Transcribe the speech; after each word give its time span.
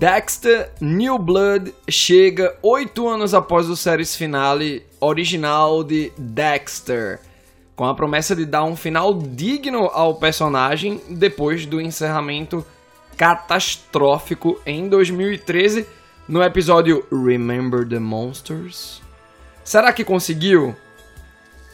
Dexter 0.00 0.70
New 0.80 1.18
Blood 1.18 1.74
chega 1.86 2.56
oito 2.62 3.06
anos 3.06 3.34
após 3.34 3.68
o 3.68 3.76
series 3.76 4.16
finale 4.16 4.82
original 4.98 5.84
de 5.84 6.10
Dexter, 6.16 7.20
com 7.76 7.84
a 7.84 7.94
promessa 7.94 8.34
de 8.34 8.46
dar 8.46 8.64
um 8.64 8.74
final 8.74 9.12
digno 9.12 9.90
ao 9.92 10.14
personagem 10.14 11.02
depois 11.10 11.66
do 11.66 11.82
encerramento 11.82 12.64
catastrófico 13.14 14.58
em 14.64 14.88
2013 14.88 15.86
no 16.26 16.42
episódio 16.42 17.04
Remember 17.12 17.86
the 17.86 17.98
Monsters. 17.98 19.02
Será 19.64 19.92
que 19.92 20.04
conseguiu? 20.04 20.74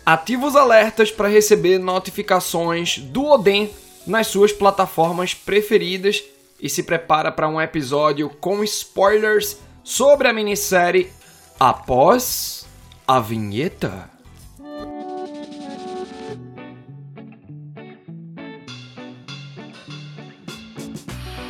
Ativa 0.04 0.46
os 0.46 0.54
alertas 0.54 1.10
para 1.10 1.28
receber 1.28 1.78
notificações 1.78 2.98
do 2.98 3.24
Odin 3.24 3.70
nas 4.06 4.28
suas 4.28 4.52
plataformas 4.52 5.34
preferidas 5.34 6.22
e 6.60 6.68
se 6.68 6.82
prepara 6.82 7.32
para 7.32 7.48
um 7.48 7.60
episódio 7.60 8.30
com 8.40 8.62
spoilers 8.62 9.58
sobre 9.82 10.28
a 10.28 10.32
minissérie 10.32 11.10
após 11.58 12.66
a 13.06 13.20
vinheta. 13.20 14.10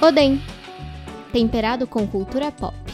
Odem, 0.00 0.40
temperado 1.32 1.86
com 1.86 2.06
cultura 2.06 2.52
pop. 2.52 2.85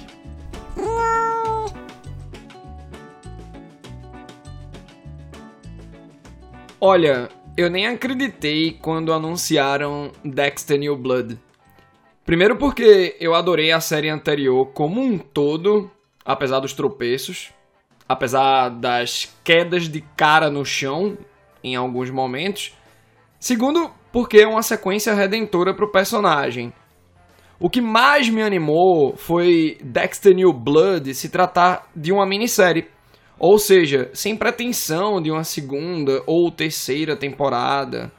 Olha, 6.85 7.29
eu 7.57 7.71
nem 7.71 7.87
acreditei 7.87 8.73
quando 8.73 9.13
anunciaram 9.13 10.11
Dexter 10.25 10.81
New 10.81 10.97
Blood. 10.97 11.39
Primeiro 12.27 12.57
porque 12.57 13.17
eu 13.21 13.37
adorei 13.37 13.71
a 13.71 13.79
série 13.79 14.09
anterior 14.09 14.67
como 14.73 15.01
um 15.01 15.17
todo, 15.17 15.89
apesar 16.25 16.59
dos 16.59 16.73
tropeços, 16.73 17.53
apesar 18.09 18.69
das 18.69 19.33
quedas 19.45 19.89
de 19.89 20.01
cara 20.17 20.51
no 20.51 20.65
chão 20.65 21.17
em 21.63 21.77
alguns 21.77 22.11
momentos. 22.11 22.77
Segundo, 23.39 23.89
porque 24.11 24.41
é 24.41 24.49
uma 24.49 24.65
sequência 24.65 25.15
redentora 25.15 25.73
para 25.73 25.85
o 25.85 25.93
personagem. 25.93 26.73
O 27.61 27.71
que 27.71 27.81
mais 27.81 28.29
me 28.29 28.43
animou 28.43 29.17
foi 29.17 29.79
Dexter 29.85 30.35
New 30.35 30.53
Blood 30.53 31.15
se 31.15 31.29
tratar 31.29 31.89
de 31.95 32.11
uma 32.11 32.27
minissérie, 32.27 32.89
ou 33.43 33.59
seja, 33.59 34.09
sem 34.15 34.37
pretensão 34.37 35.21
de 35.21 35.29
uma 35.29 35.43
segunda 35.43 36.23
ou 36.29 36.49
terceira 36.49 37.17
temporada. 37.17 38.13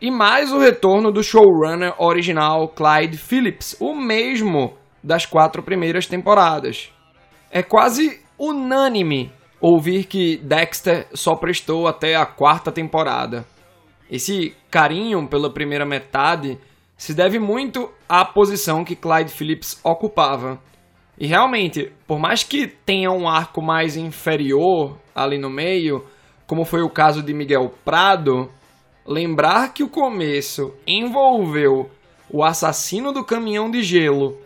E 0.00 0.10
mais 0.10 0.52
o 0.52 0.58
retorno 0.58 1.12
do 1.12 1.22
showrunner 1.22 1.94
original 2.02 2.66
Clyde 2.70 3.16
Phillips, 3.16 3.76
o 3.78 3.94
mesmo 3.94 4.76
das 5.00 5.24
quatro 5.24 5.62
primeiras 5.62 6.08
temporadas. 6.08 6.92
É 7.48 7.62
quase 7.62 8.20
unânime 8.36 9.32
ouvir 9.60 10.02
que 10.02 10.38
Dexter 10.38 11.06
só 11.14 11.36
prestou 11.36 11.86
até 11.86 12.16
a 12.16 12.26
quarta 12.26 12.72
temporada. 12.72 13.46
Esse 14.10 14.52
carinho 14.68 15.28
pela 15.28 15.48
primeira 15.48 15.86
metade 15.86 16.58
se 16.96 17.14
deve 17.14 17.38
muito 17.38 17.88
à 18.08 18.24
posição 18.24 18.84
que 18.84 18.96
Clyde 18.96 19.30
Phillips 19.30 19.78
ocupava. 19.84 20.58
E 21.18 21.26
realmente, 21.26 21.92
por 22.06 22.18
mais 22.18 22.42
que 22.42 22.66
tenha 22.66 23.10
um 23.10 23.28
arco 23.28 23.62
mais 23.62 23.96
inferior 23.96 24.98
ali 25.14 25.38
no 25.38 25.48
meio, 25.48 26.04
como 26.46 26.64
foi 26.64 26.82
o 26.82 26.90
caso 26.90 27.22
de 27.22 27.32
Miguel 27.32 27.72
Prado, 27.84 28.50
lembrar 29.06 29.72
que 29.72 29.82
o 29.82 29.88
começo 29.88 30.74
envolveu 30.86 31.90
o 32.30 32.44
assassino 32.44 33.12
do 33.12 33.24
caminhão 33.24 33.70
de 33.70 33.82
gelo, 33.82 34.36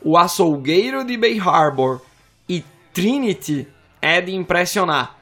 o 0.00 0.16
açougueiro 0.16 1.04
de 1.04 1.16
Bay 1.16 1.38
Harbor 1.38 2.00
e 2.48 2.64
Trinity 2.92 3.66
é 4.00 4.20
de 4.20 4.34
impressionar. 4.34 5.16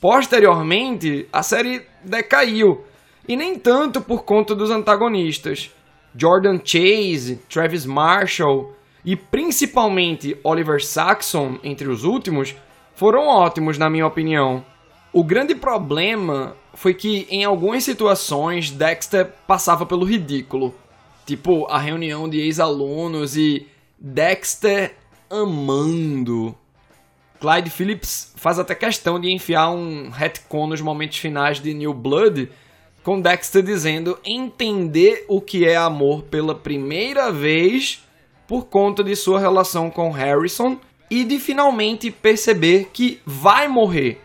Posteriormente, 0.00 1.28
a 1.32 1.42
série 1.42 1.86
decaiu, 2.02 2.84
e 3.26 3.36
nem 3.36 3.58
tanto 3.58 4.00
por 4.00 4.24
conta 4.24 4.54
dos 4.54 4.70
antagonistas. 4.70 5.70
Jordan 6.14 6.60
Chase, 6.62 7.40
Travis 7.48 7.86
Marshall 7.86 8.74
e 9.04 9.14
principalmente 9.14 10.36
Oliver 10.42 10.84
Saxon, 10.84 11.58
entre 11.62 11.88
os 11.88 12.04
últimos, 12.04 12.54
foram 12.94 13.26
ótimos 13.26 13.76
na 13.76 13.90
minha 13.90 14.06
opinião. 14.06 14.64
O 15.12 15.22
grande 15.22 15.54
problema 15.54 16.56
foi 16.74 16.94
que 16.94 17.26
em 17.30 17.44
algumas 17.44 17.84
situações 17.84 18.70
Dexter 18.70 19.30
passava 19.46 19.84
pelo 19.84 20.04
ridículo. 20.04 20.74
Tipo 21.26 21.66
a 21.66 21.78
reunião 21.78 22.28
de 22.28 22.40
ex-alunos 22.40 23.36
e 23.36 23.66
Dexter 23.98 24.94
amando. 25.30 26.54
Clyde 27.40 27.70
Phillips 27.70 28.32
faz 28.36 28.58
até 28.58 28.74
questão 28.74 29.20
de 29.20 29.30
enfiar 29.30 29.70
um 29.70 30.08
retcon 30.08 30.66
nos 30.66 30.80
momentos 30.80 31.18
finais 31.18 31.60
de 31.60 31.74
New 31.74 31.92
Blood, 31.92 32.50
com 33.02 33.20
Dexter 33.20 33.62
dizendo 33.62 34.18
entender 34.24 35.24
o 35.28 35.40
que 35.40 35.66
é 35.66 35.76
amor 35.76 36.22
pela 36.22 36.54
primeira 36.54 37.30
vez 37.30 38.03
por 38.46 38.66
conta 38.66 39.02
de 39.02 39.16
sua 39.16 39.40
relação 39.40 39.90
com 39.90 40.10
Harrison 40.10 40.78
e 41.10 41.24
de 41.24 41.38
finalmente 41.38 42.10
perceber 42.10 42.90
que 42.92 43.20
vai 43.24 43.68
morrer 43.68 44.20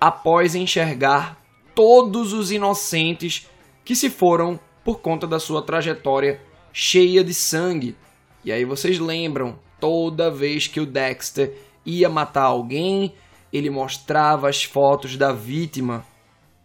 após 0.00 0.54
enxergar 0.54 1.40
todos 1.74 2.32
os 2.32 2.50
inocentes 2.50 3.48
que 3.84 3.94
se 3.94 4.10
foram 4.10 4.58
por 4.84 5.00
conta 5.00 5.26
da 5.26 5.38
sua 5.38 5.62
trajetória 5.62 6.40
cheia 6.72 7.24
de 7.24 7.34
sangue. 7.34 7.96
E 8.44 8.52
aí 8.52 8.64
vocês 8.64 8.98
lembram, 8.98 9.58
toda 9.80 10.30
vez 10.30 10.66
que 10.66 10.80
o 10.80 10.86
Dexter 10.86 11.54
ia 11.84 12.08
matar 12.08 12.44
alguém, 12.44 13.14
ele 13.52 13.70
mostrava 13.70 14.48
as 14.48 14.62
fotos 14.62 15.16
da 15.16 15.32
vítima 15.32 16.04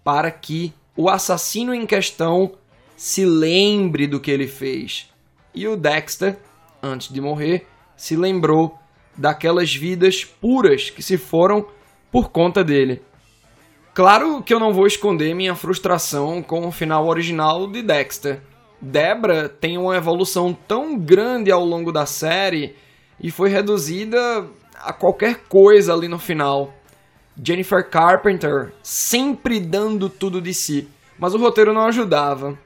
para 0.04 0.30
que 0.30 0.74
o 0.96 1.10
assassino 1.10 1.74
em 1.74 1.86
questão 1.86 2.54
se 2.96 3.26
lembre 3.26 4.06
do 4.06 4.20
que 4.20 4.30
ele 4.30 4.48
fez. 4.48 5.10
E 5.54 5.68
o 5.68 5.76
Dexter, 5.76 6.40
antes 6.84 7.12
de 7.12 7.22
morrer, 7.22 7.66
se 7.96 8.18
lembrou 8.18 8.78
daquelas 9.16 9.74
vidas 9.74 10.26
puras 10.26 10.90
que 10.90 11.02
se 11.02 11.18
foram 11.18 11.66
por 12.12 12.30
conta 12.30 12.64
dele. 12.64 13.02
Claro 13.94 14.42
que 14.42 14.54
eu 14.54 14.60
não 14.60 14.74
vou 14.74 14.86
esconder 14.86 15.34
minha 15.34 15.56
frustração 15.56 16.44
com 16.44 16.68
o 16.68 16.72
final 16.72 17.08
original 17.08 17.68
de 17.68 17.82
Dexter. 17.82 18.42
Debra 18.82 19.48
tem 19.48 19.78
uma 19.78 19.96
evolução 19.96 20.52
tão 20.68 20.98
grande 20.98 21.52
ao 21.52 21.64
longo 21.64 21.92
da 21.92 22.06
série 22.06 22.76
e 23.20 23.32
foi 23.32 23.50
reduzida 23.50 24.46
a 24.76 24.92
qualquer 24.92 25.44
coisa 25.48 25.94
ali 25.94 26.08
no 26.08 26.20
final. 26.20 26.74
Jennifer 27.42 27.88
Carpenter 27.88 28.74
sempre 28.84 29.60
dando 29.60 30.10
tudo 30.10 30.42
de 30.42 30.54
si, 30.54 30.88
mas 31.18 31.34
o 31.34 31.38
roteiro 31.38 31.72
não 31.72 31.86
ajudava. 31.86 32.58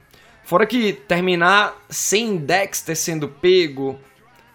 Fora 0.44 0.66
que 0.66 0.94
terminar 0.94 1.76
sem 1.90 2.38
Dexter 2.38 2.96
sendo 2.96 3.28
pego, 3.28 3.98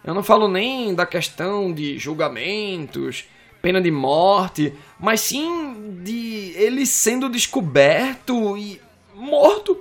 eu 0.04 0.14
não 0.14 0.24
falo 0.24 0.48
nem 0.48 0.94
da 0.94 1.06
questão 1.06 1.74
de 1.74 1.98
julgamentos, 1.98 3.26
pena 3.62 3.82
de 3.82 3.90
morte, 3.90 4.74
mas 5.00 5.22
sim 5.22 6.02
de 6.04 6.54
ele 6.56 6.86
sendo 6.86 7.30
descoberto 7.30 8.58
e 8.58 8.82
morto, 9.16 9.80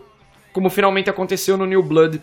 como 0.52 0.70
finalmente 0.70 1.10
aconteceu 1.10 1.56
no 1.56 1.66
New 1.66 1.82
Blood. 1.82 2.20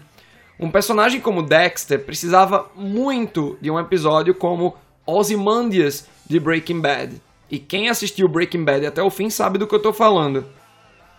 Um 0.57 0.71
personagem 0.71 1.19
como 1.19 1.43
Dexter 1.43 2.03
precisava 2.03 2.69
muito 2.75 3.57
de 3.61 3.69
um 3.69 3.79
episódio 3.79 4.33
como 4.33 4.75
Ozymandias 5.05 6.07
de 6.25 6.39
Breaking 6.39 6.79
Bad. 6.79 7.21
E 7.51 7.59
quem 7.59 7.89
assistiu 7.89 8.29
Breaking 8.29 8.63
Bad 8.63 8.85
até 8.85 9.01
o 9.01 9.09
fim 9.09 9.29
sabe 9.29 9.57
do 9.57 9.67
que 9.67 9.75
eu 9.75 9.81
tô 9.81 9.91
falando. 9.91 10.45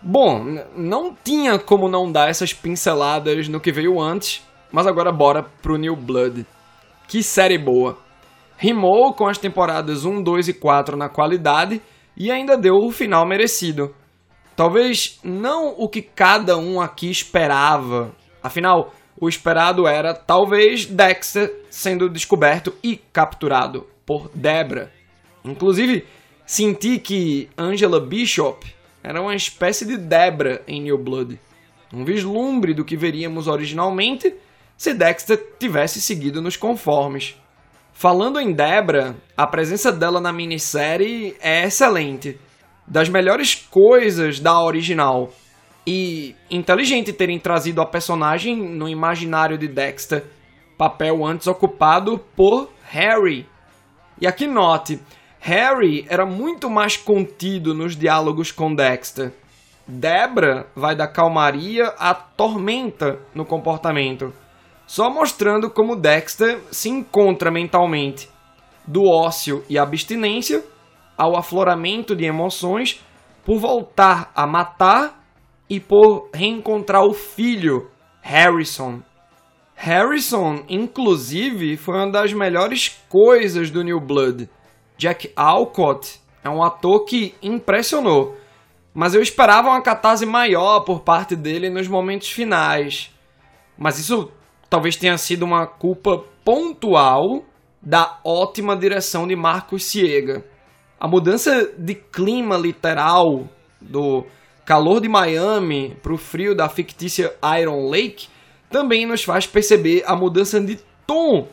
Bom, 0.01 0.43
não 0.75 1.15
tinha 1.23 1.59
como 1.59 1.87
não 1.87 2.11
dar 2.11 2.29
essas 2.29 2.53
pinceladas 2.53 3.47
no 3.47 3.59
que 3.59 3.71
veio 3.71 3.99
antes, 3.99 4.41
mas 4.71 4.87
agora 4.87 5.11
bora 5.11 5.43
pro 5.43 5.77
New 5.77 5.95
Blood. 5.95 6.45
Que 7.11 7.21
série 7.21 7.57
boa! 7.57 7.97
rimou 8.55 9.13
com 9.13 9.27
as 9.27 9.37
temporadas 9.37 10.05
1, 10.05 10.23
2 10.23 10.47
e 10.47 10.53
4 10.53 10.95
na 10.95 11.09
qualidade 11.09 11.81
e 12.15 12.31
ainda 12.31 12.57
deu 12.57 12.75
o 12.75 12.89
final 12.89 13.27
merecido. 13.27 13.93
Talvez 14.55 15.19
não 15.21 15.75
o 15.77 15.89
que 15.89 16.01
cada 16.01 16.57
um 16.57 16.79
aqui 16.79 17.11
esperava. 17.11 18.15
Afinal, 18.41 18.93
o 19.19 19.27
esperado 19.27 19.85
era 19.85 20.13
talvez 20.13 20.85
Dexter 20.85 21.53
sendo 21.69 22.07
descoberto 22.07 22.73
e 22.81 22.95
capturado 22.95 23.85
por 24.05 24.31
Debra. 24.33 24.89
Inclusive, 25.43 26.07
senti 26.45 26.97
que 26.97 27.49
Angela 27.57 27.99
Bishop 27.99 28.73
era 29.03 29.21
uma 29.21 29.35
espécie 29.35 29.85
de 29.85 29.97
Debra 29.97 30.63
em 30.65 30.81
New 30.81 30.97
Blood. 30.97 31.37
Um 31.93 32.05
vislumbre 32.05 32.73
do 32.73 32.85
que 32.85 32.95
veríamos 32.95 33.49
originalmente 33.49 34.33
se 34.81 34.95
Dexter 34.95 35.37
tivesse 35.59 36.01
seguido 36.01 36.41
nos 36.41 36.57
conformes. 36.57 37.39
Falando 37.93 38.39
em 38.39 38.51
Debra, 38.51 39.15
a 39.37 39.45
presença 39.45 39.91
dela 39.91 40.19
na 40.19 40.33
minissérie 40.33 41.37
é 41.39 41.65
excelente. 41.65 42.39
das 42.87 43.07
melhores 43.07 43.53
coisas 43.53 44.39
da 44.39 44.59
original. 44.59 45.31
E 45.85 46.35
inteligente 46.49 47.13
terem 47.13 47.37
trazido 47.37 47.79
a 47.79 47.85
personagem 47.85 48.57
no 48.57 48.89
imaginário 48.89 49.55
de 49.55 49.67
Dexter, 49.67 50.23
papel 50.79 51.23
antes 51.23 51.45
ocupado 51.45 52.17
por 52.35 52.71
Harry. 52.85 53.47
E 54.19 54.25
aqui 54.25 54.47
note, 54.47 54.99
Harry 55.41 56.07
era 56.09 56.25
muito 56.25 56.71
mais 56.71 56.97
contido 56.97 57.75
nos 57.75 57.95
diálogos 57.95 58.51
com 58.51 58.73
Dexter. 58.73 59.31
Debra 59.87 60.65
vai 60.75 60.95
da 60.95 61.07
calmaria 61.07 61.93
à 61.99 62.15
tormenta 62.15 63.19
no 63.35 63.45
comportamento, 63.45 64.33
só 64.91 65.09
mostrando 65.09 65.69
como 65.69 65.95
Dexter 65.95 66.59
se 66.69 66.89
encontra 66.89 67.49
mentalmente, 67.49 68.29
do 68.85 69.05
ócio 69.05 69.63
e 69.69 69.79
abstinência 69.79 70.65
ao 71.17 71.37
afloramento 71.37 72.13
de 72.13 72.25
emoções 72.25 73.01
por 73.45 73.57
voltar 73.57 74.29
a 74.35 74.45
matar 74.45 75.25
e 75.69 75.79
por 75.79 76.29
reencontrar 76.33 77.05
o 77.05 77.13
filho, 77.13 77.89
Harrison. 78.19 79.01
Harrison, 79.75 80.65
inclusive, 80.67 81.77
foi 81.77 81.95
uma 81.95 82.11
das 82.11 82.33
melhores 82.33 83.01
coisas 83.07 83.71
do 83.71 83.85
New 83.85 84.01
Blood. 84.01 84.49
Jack 84.97 85.31
Alcott 85.37 86.19
é 86.43 86.49
um 86.49 86.61
ator 86.61 87.05
que 87.05 87.33
impressionou, 87.41 88.35
mas 88.93 89.15
eu 89.15 89.21
esperava 89.21 89.69
uma 89.69 89.81
catarse 89.81 90.25
maior 90.25 90.81
por 90.81 90.99
parte 90.99 91.33
dele 91.33 91.69
nos 91.69 91.87
momentos 91.87 92.29
finais. 92.29 93.09
Mas 93.77 93.97
isso 93.97 94.29
talvez 94.71 94.95
tenha 94.95 95.17
sido 95.17 95.43
uma 95.43 95.67
culpa 95.67 96.23
pontual 96.45 97.43
da 97.81 98.21
ótima 98.23 98.73
direção 98.73 99.27
de 99.27 99.35
Marcos 99.35 99.83
Siega. 99.83 100.45
A 100.97 101.09
mudança 101.09 101.73
de 101.77 101.93
clima 101.93 102.55
literal 102.55 103.49
do 103.81 104.25
calor 104.65 105.01
de 105.01 105.09
Miami 105.09 105.97
para 106.01 106.13
o 106.13 106.17
frio 106.17 106.55
da 106.55 106.69
fictícia 106.69 107.35
Iron 107.59 107.89
Lake 107.89 108.29
também 108.69 109.05
nos 109.05 109.25
faz 109.25 109.45
perceber 109.45 110.03
a 110.07 110.15
mudança 110.15 110.61
de 110.61 110.79
tom 111.05 111.49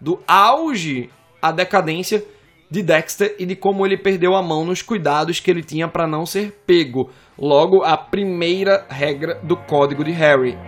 do 0.00 0.18
auge 0.26 1.10
à 1.40 1.52
decadência 1.52 2.24
de 2.68 2.82
Dexter 2.82 3.36
e 3.38 3.46
de 3.46 3.54
como 3.54 3.86
ele 3.86 3.96
perdeu 3.96 4.34
a 4.34 4.42
mão 4.42 4.64
nos 4.64 4.82
cuidados 4.82 5.38
que 5.38 5.48
ele 5.48 5.62
tinha 5.62 5.86
para 5.86 6.08
não 6.08 6.26
ser 6.26 6.60
pego. 6.66 7.08
Logo, 7.38 7.84
a 7.84 7.96
primeira 7.96 8.84
regra 8.88 9.38
do 9.44 9.56
código 9.56 10.02
de 10.02 10.10
Harry. 10.10 10.58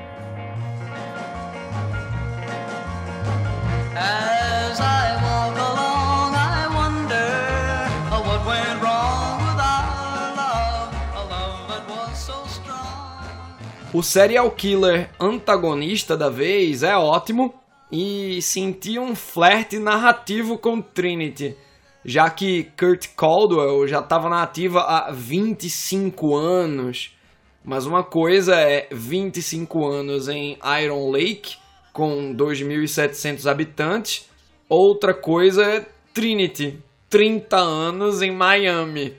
O 13.92 14.02
serial 14.02 14.50
killer 14.52 15.10
antagonista 15.18 16.16
da 16.16 16.30
vez 16.30 16.84
é 16.84 16.96
ótimo 16.96 17.52
e 17.90 18.40
senti 18.40 18.98
um 19.00 19.16
flerte 19.16 19.80
narrativo 19.80 20.56
com 20.56 20.80
Trinity, 20.80 21.56
já 22.04 22.30
que 22.30 22.70
Kurt 22.78 23.08
Caldwell 23.16 23.88
já 23.88 23.98
estava 23.98 24.28
na 24.28 24.42
ativa 24.42 24.82
há 24.82 25.10
25 25.10 26.36
anos. 26.36 27.16
Mas 27.64 27.84
uma 27.84 28.04
coisa 28.04 28.54
é 28.54 28.86
25 28.92 29.86
anos 29.86 30.28
em 30.28 30.56
Iron 30.82 31.10
Lake, 31.10 31.56
com 31.92 32.32
2.700 32.34 33.50
habitantes, 33.50 34.30
outra 34.68 35.12
coisa 35.12 35.64
é 35.64 35.86
Trinity, 36.14 36.78
30 37.10 37.56
anos 37.56 38.22
em 38.22 38.30
Miami. 38.30 39.14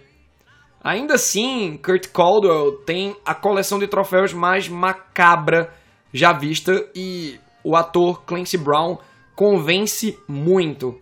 Ainda 0.84 1.14
assim, 1.14 1.78
Kurt 1.78 2.08
Caldwell 2.08 2.78
tem 2.86 3.16
a 3.24 3.36
coleção 3.36 3.78
de 3.78 3.88
troféus 3.88 4.34
mais 4.34 4.68
macabra 4.68 5.72
já 6.12 6.34
vista 6.34 6.90
e 6.96 7.40
o 7.64 7.76
ator 7.76 8.24
Clancy 8.24 8.58
Brown 8.58 8.98
convence 9.36 10.18
muito. 10.28 11.00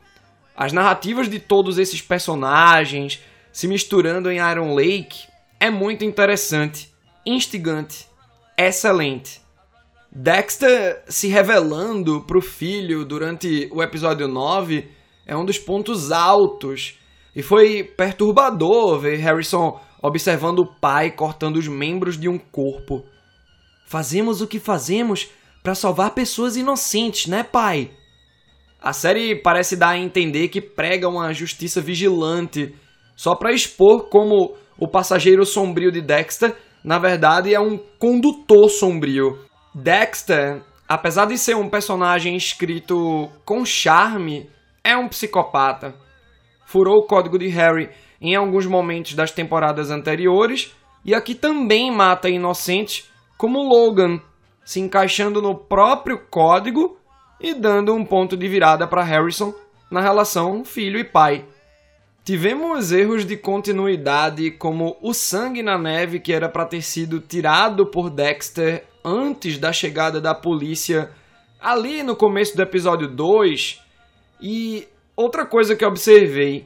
As 0.56 0.74
narrativas 0.74 1.30
de 1.30 1.40
todos 1.40 1.78
esses 1.78 2.02
personagens 2.02 3.24
se 3.54 3.68
misturando 3.70 4.30
em 4.30 4.38
Iron 4.38 4.76
Lake 4.76 5.28
é 5.60 5.70
muito 5.70 6.04
interessante, 6.04 6.94
instigante, 7.26 8.06
excelente. 8.58 9.42
Dexter 10.12 11.04
se 11.08 11.30
revelando 11.30 12.22
para 12.22 12.38
o 12.38 12.42
filho 12.42 13.06
durante 13.06 13.70
o 13.72 13.82
episódio 13.82 14.28
9 14.28 14.90
é 15.26 15.38
um 15.38 15.46
dos 15.46 15.58
pontos 15.58 16.12
altos 16.12 16.99
e 17.36 17.42
foi 17.42 17.84
perturbador 17.84 19.00
ver 19.00 19.18
Harrison 19.18 19.80
observando 20.02 20.60
o 20.60 20.80
pai 20.80 21.12
cortando 21.12 21.58
os 21.58 21.68
membros 21.68 22.18
de 22.18 22.30
um 22.30 22.38
corpo. 22.38 23.06
Fazemos 23.86 24.42
o 24.42 24.48
que 24.48 24.60
fazemos 24.60 25.30
para 25.62 25.76
salvar 25.76 26.12
pessoas 26.12 26.56
inocentes, 26.56 27.28
né, 27.28 27.44
pai? 27.44 27.92
A 28.82 28.94
série 28.94 29.36
parece 29.36 29.76
dar 29.76 29.90
a 29.90 29.98
entender 29.98 30.48
que 30.48 30.62
prega 30.62 31.10
uma 31.10 31.34
justiça 31.34 31.82
vigilante, 31.82 32.74
só 33.16 33.36
para 33.36 33.52
expor 33.52 34.08
como 34.10 34.56
o 34.78 34.88
passageiro 34.88 35.46
sombrio 35.46 35.92
de 35.92 36.02
Dexter, 36.02 36.56
na 36.82 36.98
verdade, 36.98 37.54
é 37.54 37.60
um 37.60 37.78
condutor 38.00 38.70
sombrio. 38.70 39.38
Dexter, 39.76 40.62
apesar 40.88 41.26
de 41.26 41.38
ser 41.38 41.58
um 41.58 41.70
personagem 41.70 42.38
escrito 42.38 43.30
com 43.44 43.66
charme, 43.66 44.50
é 44.82 44.96
um 44.96 45.10
psicopata 45.10 45.94
furou 46.70 47.00
o 47.00 47.08
código 47.08 47.40
de 47.40 47.48
Harry 47.48 47.90
em 48.22 48.36
alguns 48.36 48.68
momentos 48.68 49.16
das 49.16 49.32
temporadas 49.32 49.90
anteriores 49.90 50.72
e 51.04 51.16
aqui 51.16 51.34
também 51.34 51.90
mata 51.92 52.30
inocentes 52.30 53.10
como 53.40 53.64
Logan, 53.64 54.22
se 54.64 54.80
encaixando 54.80 55.42
no 55.42 55.56
próprio 55.56 56.20
código 56.30 56.96
e 57.42 57.56
dando 57.56 57.96
um 57.96 58.06
ponto 58.06 58.38
de 58.38 58.48
virada 58.48 58.86
para 58.86 59.04
Harrison 59.04 59.52
na 59.90 60.00
relação 60.00 60.64
filho 60.64 61.00
e 61.00 61.04
pai. 61.04 61.44
Tivemos 62.24 62.92
erros 62.92 63.26
de 63.26 63.36
continuidade, 63.36 64.52
como 64.52 64.96
o 65.02 65.12
sangue 65.12 65.64
na 65.64 65.76
neve 65.76 66.20
que 66.20 66.32
era 66.32 66.48
para 66.48 66.66
ter 66.66 66.84
sido 66.84 67.20
tirado 67.20 67.88
por 67.88 68.12
Dexter 68.12 68.86
antes 69.04 69.58
da 69.58 69.74
chegada 69.74 70.22
da 70.22 70.36
polícia 70.36 71.10
ali 71.60 72.04
no 72.04 72.16
começo 72.16 72.56
do 72.56 72.62
episódio 72.62 73.08
2, 73.08 73.82
e 74.42 74.88
Outra 75.22 75.46
coisa 75.46 75.76
que 75.76 75.84
observei, 75.84 76.66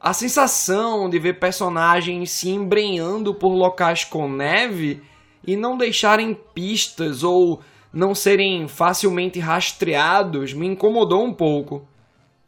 a 0.00 0.14
sensação 0.14 1.10
de 1.10 1.18
ver 1.18 1.38
personagens 1.38 2.30
se 2.30 2.48
embrenhando 2.48 3.34
por 3.34 3.50
locais 3.50 4.02
com 4.02 4.30
neve 4.30 5.02
e 5.46 5.56
não 5.56 5.76
deixarem 5.76 6.32
pistas 6.54 7.22
ou 7.22 7.60
não 7.92 8.14
serem 8.14 8.66
facilmente 8.66 9.38
rastreados 9.38 10.54
me 10.54 10.66
incomodou 10.68 11.22
um 11.22 11.34
pouco. 11.34 11.86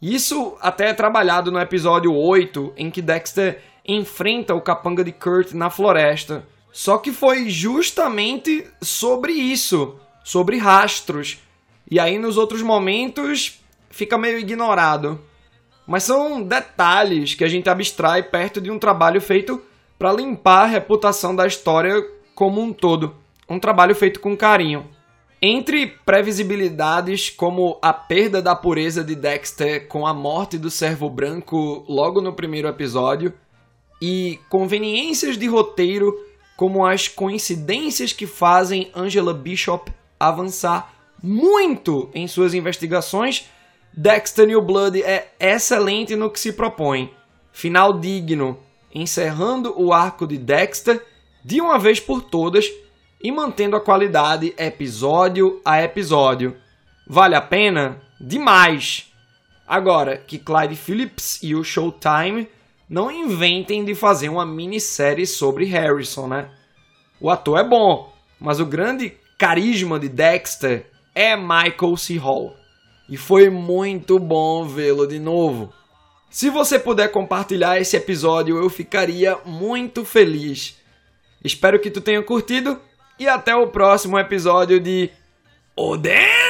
Isso 0.00 0.56
até 0.62 0.88
é 0.88 0.94
trabalhado 0.94 1.52
no 1.52 1.60
episódio 1.60 2.14
8, 2.14 2.72
em 2.74 2.90
que 2.90 3.02
Dexter 3.02 3.60
enfrenta 3.86 4.54
o 4.54 4.62
capanga 4.62 5.04
de 5.04 5.12
Kurt 5.12 5.52
na 5.52 5.68
floresta. 5.68 6.48
Só 6.72 6.96
que 6.96 7.12
foi 7.12 7.50
justamente 7.50 8.66
sobre 8.80 9.34
isso, 9.34 9.96
sobre 10.24 10.56
rastros. 10.56 11.36
E 11.90 12.00
aí 12.00 12.18
nos 12.18 12.38
outros 12.38 12.62
momentos 12.62 13.60
fica 13.90 14.16
meio 14.16 14.38
ignorado. 14.38 15.20
Mas 15.86 16.04
são 16.04 16.42
detalhes 16.42 17.34
que 17.34 17.44
a 17.44 17.48
gente 17.48 17.68
abstrai 17.68 18.22
perto 18.22 18.60
de 18.60 18.70
um 18.70 18.78
trabalho 18.78 19.20
feito 19.20 19.60
para 19.98 20.12
limpar 20.12 20.62
a 20.62 20.66
reputação 20.66 21.34
da 21.34 21.46
história 21.46 22.02
como 22.34 22.60
um 22.60 22.72
todo. 22.72 23.14
Um 23.48 23.58
trabalho 23.58 23.94
feito 23.94 24.20
com 24.20 24.36
carinho. 24.36 24.86
Entre 25.40 25.86
previsibilidades 25.86 27.28
como 27.28 27.78
a 27.82 27.92
perda 27.92 28.40
da 28.40 28.56
pureza 28.56 29.04
de 29.04 29.14
Dexter 29.14 29.86
com 29.88 30.06
a 30.06 30.14
morte 30.14 30.56
do 30.56 30.70
servo 30.70 31.10
branco 31.10 31.84
logo 31.86 32.22
no 32.22 32.32
primeiro 32.32 32.66
episódio, 32.66 33.34
e 34.00 34.38
conveniências 34.50 35.38
de 35.38 35.46
roteiro 35.46 36.14
como 36.56 36.84
as 36.84 37.08
coincidências 37.08 38.12
que 38.12 38.26
fazem 38.26 38.90
Angela 38.94 39.32
Bishop 39.32 39.90
avançar 40.18 40.94
muito 41.22 42.10
em 42.14 42.28
suas 42.28 42.54
investigações 42.54 43.48
Dexter 43.96 44.44
New 44.44 44.60
Blood 44.60 45.00
é 45.04 45.28
excelente 45.38 46.16
no 46.16 46.28
que 46.28 46.40
se 46.40 46.52
propõe. 46.52 47.14
Final 47.52 48.00
digno, 48.00 48.58
encerrando 48.92 49.72
o 49.80 49.92
arco 49.92 50.26
de 50.26 50.36
Dexter 50.36 51.00
de 51.44 51.60
uma 51.60 51.78
vez 51.78 52.00
por 52.00 52.20
todas 52.20 52.68
e 53.22 53.30
mantendo 53.30 53.76
a 53.76 53.80
qualidade 53.80 54.52
episódio 54.58 55.60
a 55.64 55.80
episódio. 55.80 56.56
Vale 57.06 57.36
a 57.36 57.40
pena? 57.40 58.02
Demais! 58.20 59.12
Agora, 59.64 60.16
que 60.18 60.40
Clyde 60.40 60.74
Phillips 60.74 61.40
e 61.40 61.54
o 61.54 61.62
Showtime 61.62 62.48
não 62.90 63.12
inventem 63.12 63.84
de 63.84 63.94
fazer 63.94 64.28
uma 64.28 64.44
minissérie 64.44 65.26
sobre 65.26 65.66
Harrison, 65.66 66.26
né? 66.26 66.50
O 67.20 67.30
ator 67.30 67.60
é 67.60 67.64
bom, 67.64 68.12
mas 68.40 68.58
o 68.58 68.66
grande 68.66 69.16
carisma 69.38 70.00
de 70.00 70.08
Dexter 70.08 70.90
é 71.14 71.36
Michael 71.36 71.96
C. 71.96 72.16
Hall 72.18 72.63
e 73.08 73.16
foi 73.16 73.50
muito 73.50 74.18
bom 74.18 74.66
vê-lo 74.66 75.06
de 75.06 75.18
novo. 75.18 75.72
Se 76.30 76.50
você 76.50 76.78
puder 76.78 77.12
compartilhar 77.12 77.80
esse 77.80 77.96
episódio, 77.96 78.56
eu 78.56 78.68
ficaria 78.68 79.38
muito 79.44 80.04
feliz. 80.04 80.76
Espero 81.44 81.78
que 81.78 81.90
tu 81.90 82.00
tenha 82.00 82.22
curtido 82.22 82.80
e 83.18 83.28
até 83.28 83.54
o 83.54 83.68
próximo 83.68 84.18
episódio 84.18 84.80
de 84.80 85.10
Oden! 85.76 86.43